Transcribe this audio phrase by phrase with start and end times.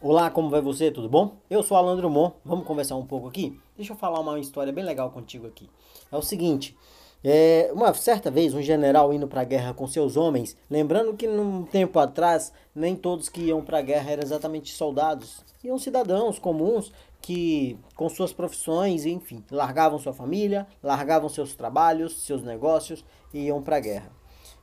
[0.00, 0.92] Olá, como vai você?
[0.92, 1.38] Tudo bom?
[1.50, 2.34] Eu sou Alan Drummond.
[2.44, 3.60] Vamos conversar um pouco aqui?
[3.76, 5.68] Deixa eu falar uma história bem legal contigo aqui.
[6.12, 6.76] É o seguinte,
[7.24, 11.26] é, uma certa vez um general indo para a guerra com seus homens, lembrando que
[11.26, 16.38] num tempo atrás nem todos que iam para a guerra eram exatamente soldados, iam cidadãos
[16.38, 23.04] comuns que com suas profissões, enfim, largavam sua família, largavam seus trabalhos, seus negócios
[23.34, 24.17] e iam para a guerra.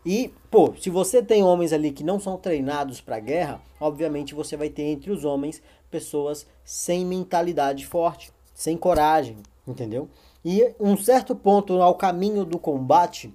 [0.05, 4.55] E, pô, se você tem homens ali que não são treinados para guerra, obviamente você
[4.55, 9.37] vai ter entre os homens pessoas sem mentalidade forte, sem coragem,
[9.67, 10.07] entendeu?
[10.43, 13.33] E um certo ponto ao caminho do combate,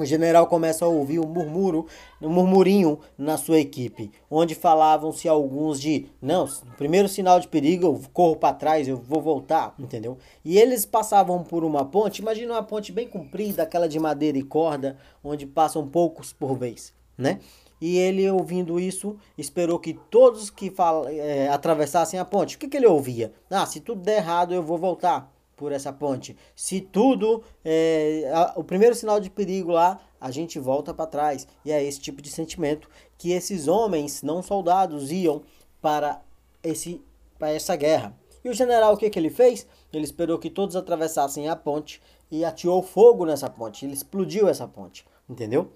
[0.00, 1.86] o general começa a ouvir um murmúrio,
[2.20, 8.00] um murmurinho na sua equipe, onde falavam-se alguns de, não, primeiro sinal de perigo, eu
[8.12, 10.18] corro para trás, eu vou voltar, entendeu?
[10.44, 14.42] E eles passavam por uma ponte, imagina uma ponte bem comprida, aquela de madeira e
[14.42, 17.40] corda, onde passam poucos por vez, né?
[17.80, 22.56] E ele, ouvindo isso, esperou que todos que fala, é, atravessassem a ponte.
[22.56, 23.32] O que, que ele ouvia?
[23.50, 26.34] Ah, se tudo der errado, eu vou voltar por essa ponte.
[26.56, 31.46] Se tudo, é, a, o primeiro sinal de perigo lá, a gente volta para trás.
[31.66, 35.42] E é esse tipo de sentimento que esses homens, não soldados, iam
[35.78, 36.22] para,
[36.62, 37.04] esse,
[37.38, 38.18] para essa guerra.
[38.42, 39.66] E o general, o que, que ele fez?
[39.92, 42.00] Ele esperou que todos atravessassem a ponte
[42.30, 43.84] e atirou fogo nessa ponte.
[43.84, 45.70] Ele explodiu essa ponte, entendeu?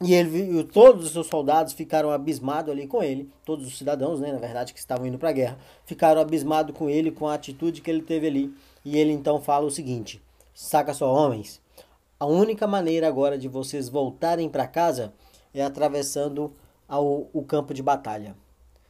[0.00, 4.32] E ele, todos os seus soldados ficaram abismados ali com ele, todos os cidadãos, né,
[4.32, 7.80] na verdade, que estavam indo para a guerra, ficaram abismados com ele, com a atitude
[7.80, 8.54] que ele teve ali.
[8.84, 10.22] E ele então fala o seguinte:
[10.54, 11.60] saca só, homens,
[12.20, 15.12] a única maneira agora de vocês voltarem para casa
[15.52, 16.52] é atravessando
[16.88, 18.36] ao, o campo de batalha.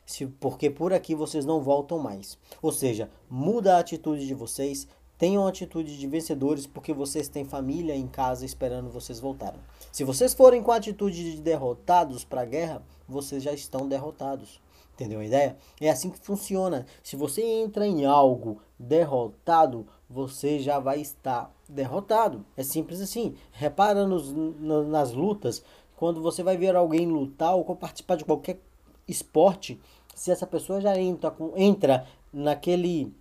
[0.07, 2.39] Se, porque por aqui vocês não voltam mais.
[2.63, 7.95] Ou seja, muda a atitude de vocês, Tenham atitude de vencedores porque vocês têm família
[7.95, 9.61] em casa esperando vocês voltarem.
[9.91, 14.61] Se vocês forem com a atitude de derrotados para a guerra, vocês já estão derrotados.
[14.95, 15.57] Entendeu a ideia?
[15.81, 16.87] É assim que funciona.
[17.03, 22.45] Se você entra em algo derrotado, você já vai estar derrotado.
[22.57, 23.35] É simples assim.
[23.53, 25.63] Repara nos, nas lutas,
[25.97, 28.61] quando você vai ver alguém lutar ou participar de qualquer
[29.07, 29.81] esporte,
[30.15, 33.13] se essa pessoa já entra, entra naquele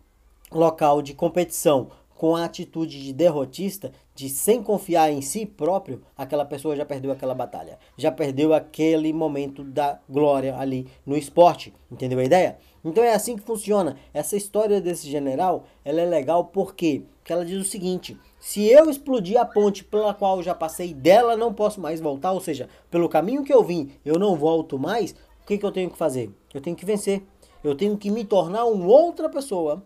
[0.51, 6.43] local de competição com a atitude de derrotista, de sem confiar em si próprio, aquela
[6.43, 7.77] pessoa já perdeu aquela batalha.
[7.95, 11.73] Já perdeu aquele momento da glória ali no esporte.
[11.91, 12.57] Entendeu a ideia?
[12.83, 13.97] Então é assim que funciona.
[14.13, 18.89] Essa história desse general, ela é legal porque, porque ela diz o seguinte: se eu
[18.89, 23.07] explodir a ponte pela qual já passei, dela não posso mais voltar, ou seja, pelo
[23.07, 25.11] caminho que eu vim, eu não volto mais,
[25.43, 26.31] o que, que eu tenho que fazer?
[26.51, 27.23] Eu tenho que vencer.
[27.63, 29.83] Eu tenho que me tornar uma outra pessoa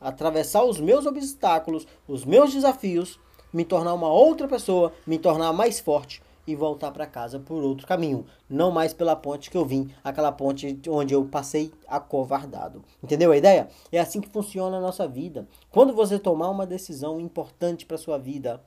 [0.00, 3.20] atravessar os meus obstáculos, os meus desafios,
[3.52, 7.86] me tornar uma outra pessoa, me tornar mais forte e voltar para casa por outro
[7.86, 12.82] caminho, não mais pela ponte que eu vim, aquela ponte onde eu passei acovardado.
[13.02, 13.68] Entendeu a ideia?
[13.92, 15.46] É assim que funciona a nossa vida.
[15.70, 18.60] Quando você tomar uma decisão importante para sua vida,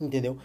[0.00, 0.38] entendeu?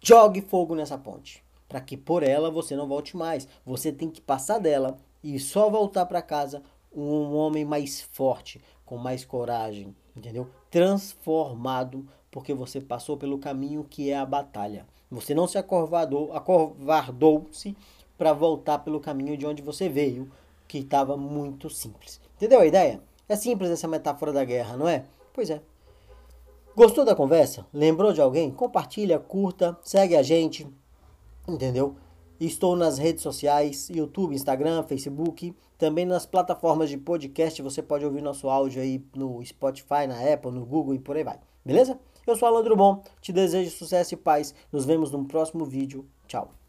[0.00, 3.46] Jogue fogo nessa ponte, para que por ela você não volte mais.
[3.64, 6.62] Você tem que passar dela e só voltar para casa
[6.94, 10.48] um homem mais forte, com mais coragem, entendeu?
[10.70, 14.86] Transformado, porque você passou pelo caminho que é a batalha.
[15.10, 17.76] Você não se acovardou, acovardou-se
[18.16, 20.30] para voltar pelo caminho de onde você veio,
[20.66, 22.20] que estava muito simples.
[22.36, 23.00] Entendeu a ideia?
[23.28, 25.04] É simples essa metáfora da guerra, não é?
[25.32, 25.60] Pois é.
[26.76, 27.66] Gostou da conversa?
[27.72, 28.50] Lembrou de alguém?
[28.50, 30.66] Compartilha, curta, segue a gente,
[31.46, 31.96] entendeu?
[32.40, 37.60] Estou nas redes sociais, YouTube, Instagram, Facebook, também nas plataformas de podcast.
[37.62, 41.24] Você pode ouvir nosso áudio aí no Spotify, na Apple, no Google e por aí
[41.24, 41.38] vai.
[41.64, 41.98] Beleza?
[42.26, 44.54] Eu sou Alan Drummond, te desejo sucesso e paz.
[44.72, 46.06] Nos vemos no próximo vídeo.
[46.26, 46.63] Tchau.